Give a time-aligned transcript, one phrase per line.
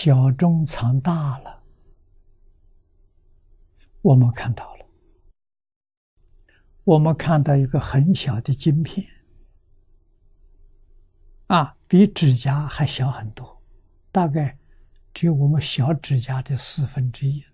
[0.00, 1.60] 小中藏大了，
[4.00, 4.86] 我们看到了，
[6.84, 9.04] 我们看到一个很小的晶片，
[11.48, 13.60] 啊，比指甲还小很多，
[14.12, 14.56] 大概
[15.12, 17.44] 只有我们小指甲的四分之一，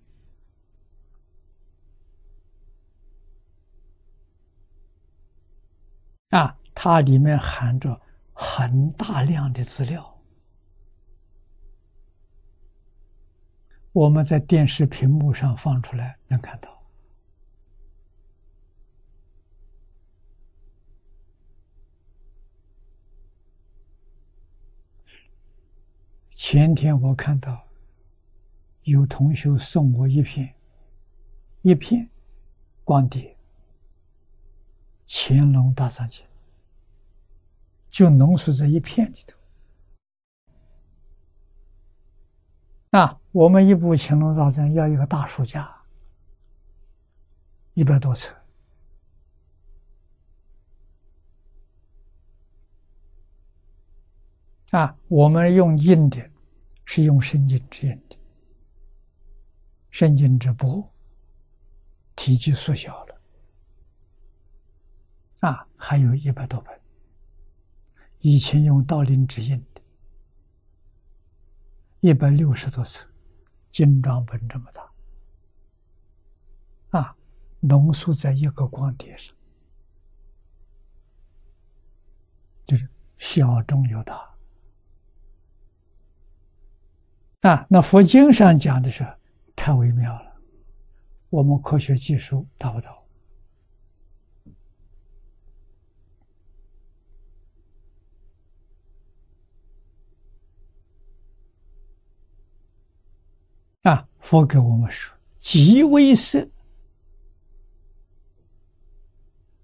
[6.29, 7.99] 啊，它里面含着
[8.35, 10.14] 很大量的资料。
[13.95, 16.83] 我们在电视屏幕上放出来能看到。
[26.29, 27.69] 前天我看到
[28.83, 30.53] 有同学送我一片
[31.63, 32.11] 一片
[32.83, 33.23] 光碟，
[35.07, 36.27] 《乾隆大藏经》
[37.89, 39.44] 就浓缩在一片里头。
[42.95, 45.69] 啊，我们一部《乾隆大藏》要一个大书架，
[47.73, 48.33] 一百多册。
[54.71, 56.31] 啊，我们用印的，
[56.85, 58.17] 是用圣经纸印的，
[59.91, 60.89] 生金纸薄，
[62.15, 63.21] 体积缩小了。
[65.41, 66.81] 啊，还有一百多本，
[68.21, 69.61] 以前用道林纸印。
[72.05, 73.07] 一百六十多次，
[73.71, 74.93] 精装本这么大，
[77.01, 77.17] 啊，
[77.61, 79.35] 浓缩在一个光碟上，
[82.67, 84.23] 就是小中有大。
[87.41, 89.03] 啊，那佛经上讲的是
[89.57, 90.37] 太微妙了，
[91.31, 93.03] 我们科学技术达不到。
[104.25, 106.49] 佛给我们说，极微色，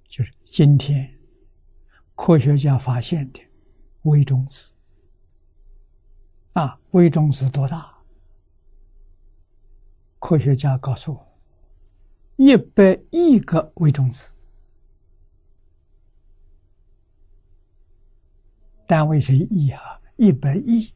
[0.07, 1.19] 就是今天
[2.15, 3.41] 科学家发现的
[4.03, 4.75] 微中子。
[6.53, 7.91] 啊，微中子多大？
[10.19, 11.39] 科学家告诉我，
[12.37, 14.31] 一百亿个微中子，
[18.87, 20.93] 单位是亿啊，一百亿。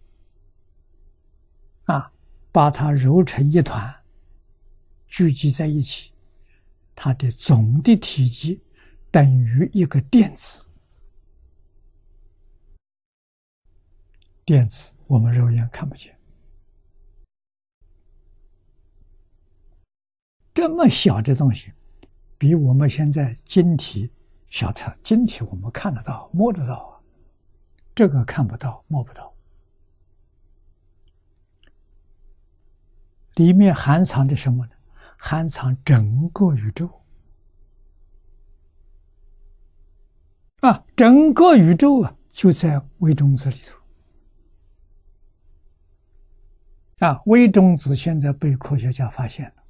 [2.55, 3.93] 把它揉成一团，
[5.09, 6.13] 聚集在一起，
[6.95, 8.63] 它的总的体积
[9.11, 10.65] 等于一个电子。
[14.45, 16.17] 电子我们肉眼看不见，
[20.55, 21.73] 这么小的东西，
[22.39, 24.13] 比我们现在晶体
[24.49, 24.71] 小。
[24.71, 27.03] 它晶体我们看得到、摸得到啊，
[27.97, 29.34] 这个看不到、摸不到。
[33.35, 34.73] 里面含藏的什么呢？
[35.17, 37.03] 含藏整个宇宙
[40.61, 40.85] 啊！
[40.95, 43.79] 整个宇宙啊，就在微中子里头
[47.07, 47.23] 啊！
[47.27, 49.63] 微中子现在被科学家发现了，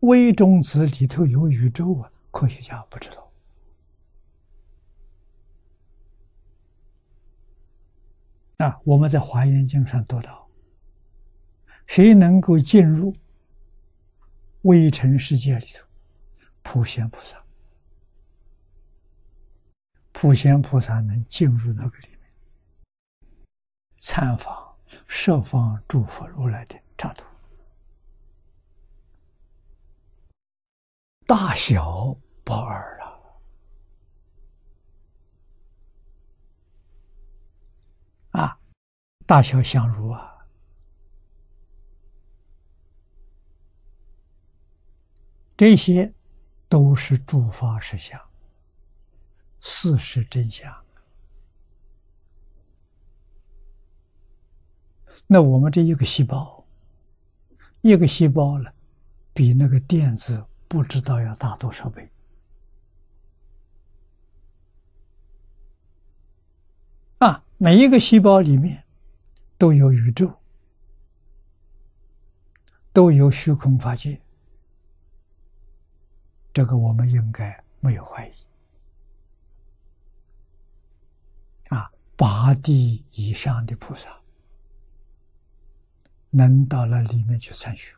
[0.00, 2.12] 微中子里头有宇宙啊！
[2.30, 3.32] 科学家不知道
[8.58, 8.80] 啊！
[8.84, 10.49] 我们在《华严经》上读到。
[11.90, 13.16] 谁能够进入
[14.62, 15.84] 微尘世界里头？
[16.62, 17.44] 普贤菩萨，
[20.12, 22.20] 普贤菩萨能进入那个里面，
[23.98, 27.24] 参访设方诸佛如来的刹土，
[31.26, 33.40] 大小不二了
[38.30, 38.60] 啊！
[39.26, 40.29] 大小相如啊！
[45.60, 46.10] 这些
[46.70, 48.18] 都是诸法实相，
[49.60, 50.74] 事实真相。
[55.26, 56.64] 那我们这一个细胞，
[57.82, 58.72] 一个细胞呢，
[59.34, 62.10] 比那个电子不知道要大多少倍。
[67.18, 68.82] 啊，每一个细胞里面
[69.58, 70.32] 都有宇宙，
[72.94, 74.18] 都有虚空法界。
[76.52, 78.32] 这个我们应该没有怀疑
[81.68, 81.90] 啊！
[82.16, 84.20] 八地以上的菩萨
[86.30, 87.94] 能到了里面去参学